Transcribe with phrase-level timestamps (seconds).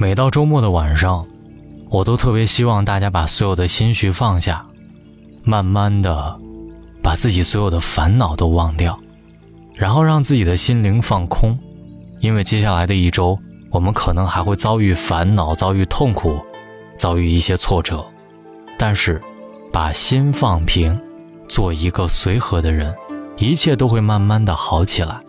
[0.00, 1.26] 每到周末的晚上，
[1.90, 4.64] 我都特别希望大家把所有的心绪放下，
[5.42, 6.38] 慢慢的
[7.02, 8.96] 把自己所有的烦恼都忘掉，
[9.74, 11.58] 然后让自己的心灵放空，
[12.20, 13.36] 因为接下来的一周，
[13.72, 16.38] 我们可能还会遭遇烦恼、遭遇痛苦、
[16.96, 18.06] 遭遇一些挫折，
[18.78, 19.20] 但是，
[19.72, 20.96] 把心放平，
[21.48, 22.94] 做一个随和的人，
[23.36, 25.20] 一切都会慢慢的好起来。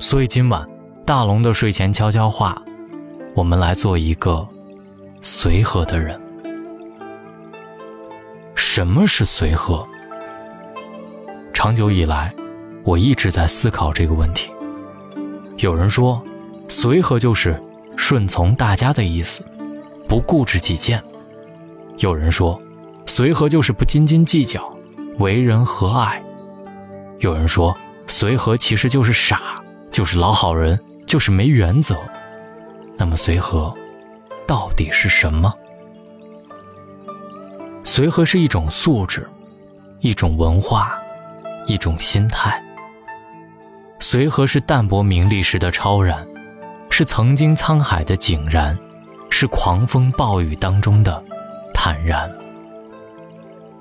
[0.00, 0.68] 所以今晚，
[1.06, 2.60] 大龙的睡前悄悄话。
[3.34, 4.46] 我们来做一个
[5.22, 6.20] 随和的人。
[8.54, 9.86] 什么是随和？
[11.54, 12.34] 长久以来，
[12.84, 14.50] 我一直在思考这个问题。
[15.56, 16.22] 有人说，
[16.68, 17.58] 随和就是
[17.96, 19.42] 顺从大家的意思，
[20.06, 20.98] 不固执己见；
[21.98, 22.60] 有人说，
[23.06, 24.70] 随和就是不斤斤计较，
[25.18, 26.20] 为人和蔼；
[27.18, 27.74] 有人说，
[28.06, 31.96] 随和其实就是傻，就是老好人，就是没原则。
[33.02, 33.74] 那么，随和
[34.46, 35.52] 到底是什么？
[37.82, 39.28] 随和是一种素质，
[39.98, 40.96] 一种文化，
[41.66, 42.62] 一种心态。
[43.98, 46.24] 随和是淡泊名利时的超然，
[46.90, 48.78] 是曾经沧海的井然，
[49.28, 51.20] 是狂风暴雨当中的
[51.74, 52.30] 坦然。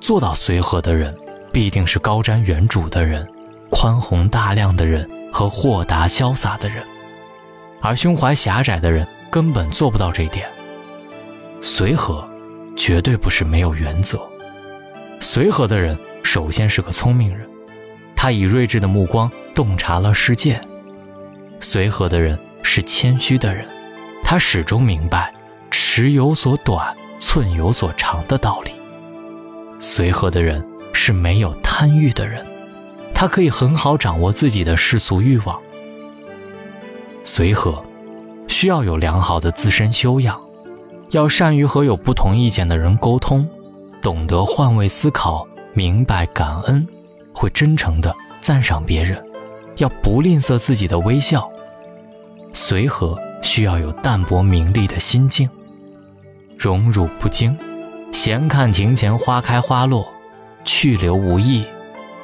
[0.01, 1.15] 做到随和的人，
[1.51, 3.29] 必定是高瞻远瞩的人，
[3.69, 6.83] 宽宏大量的人和豁达潇洒的人。
[7.81, 10.47] 而胸怀狭窄的人根本做不到这一点。
[11.61, 12.27] 随和，
[12.75, 14.21] 绝对不是没有原则。
[15.19, 17.47] 随和的人首先是个聪明人，
[18.15, 20.59] 他以睿智的目光洞察了世界。
[21.59, 23.67] 随和的人是谦虚的人，
[24.23, 25.31] 他始终明白
[25.69, 28.71] “尺有所短，寸有所长”的道理。
[29.79, 32.45] 随和的人是没有贪欲的人，
[33.13, 35.59] 他可以很好掌握自己的世俗欲望。
[37.23, 37.83] 随和，
[38.47, 40.39] 需要有良好的自身修养，
[41.11, 43.47] 要善于和有不同意见的人沟通，
[44.01, 46.85] 懂得换位思考，明白感恩，
[47.33, 49.23] 会真诚的赞赏别人，
[49.77, 51.49] 要不吝啬自己的微笑。
[52.53, 55.49] 随和需要有淡泊名利的心境，
[56.57, 57.57] 荣辱不惊，
[58.11, 60.05] 闲看庭前花开花落，
[60.65, 61.63] 去留无意，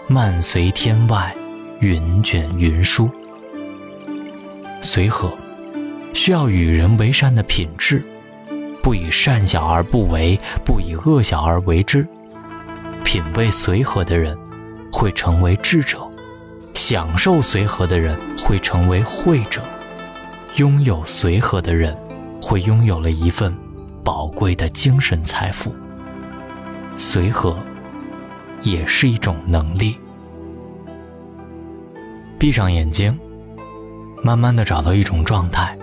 [0.08, 1.34] 漫随天外
[1.80, 3.10] 云卷云舒。
[4.88, 5.30] 随和，
[6.14, 8.02] 需要与人为善的品质，
[8.82, 12.08] 不以善小而不为，不以恶小而为之。
[13.04, 14.38] 品味随和的人，
[14.90, 16.00] 会成为智者；
[16.74, 19.62] 享受随和的人，会成为慧者；
[20.56, 21.94] 拥有随和的人，
[22.42, 23.54] 会拥有了一份
[24.06, 25.76] 宝贵的精神财富。
[26.96, 27.58] 随和，
[28.62, 29.98] 也是一种能力。
[32.40, 33.20] 闭上眼睛。
[34.24, 35.78] 慢慢的找到一种状态，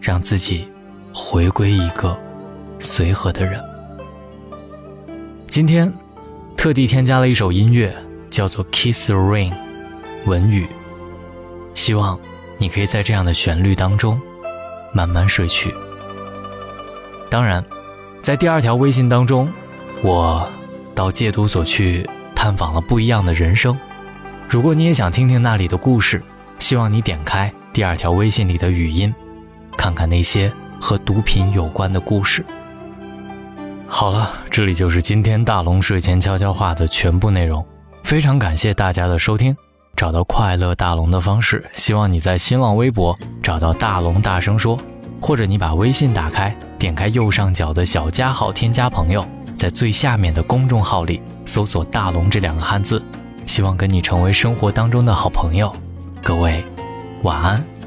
[0.00, 0.70] 让自己
[1.14, 2.16] 回归一个
[2.78, 3.60] 随和的人。
[5.48, 5.92] 今天
[6.56, 7.94] 特地添加了一首音乐，
[8.30, 9.52] 叫做《Kiss the Rain》，
[10.26, 10.66] 文雨。
[11.74, 12.18] 希望
[12.58, 14.20] 你可以在这样的旋律当中
[14.92, 15.74] 慢慢睡去。
[17.30, 17.64] 当然，
[18.22, 19.52] 在第二条微信当中，
[20.02, 20.48] 我
[20.94, 23.76] 到戒毒所去探访了不一样的人生。
[24.48, 26.22] 如果你也想听听那里的故事。
[26.58, 29.14] 希望你点开第二条微信里的语音，
[29.76, 32.44] 看看那些和毒品有关的故事。
[33.86, 37.64] 好了，这里就是今天大龙睡前悄悄话的全部内容。
[38.02, 39.56] 非常感谢大家的收听。
[39.96, 44.78] 找到快乐大龙的方式，希望你在新浪微博找到大龙大声说，
[45.20, 49.26] 或者你把微信打开，点开右上角的小加号，添加朋友，
[49.58, 53.02] 在最下面的公众号里搜索“大龙”这两个汉字。
[53.44, 55.72] 希望跟你成为生活当中的好朋友。
[56.28, 56.62] 各位，
[57.22, 57.77] 晚安。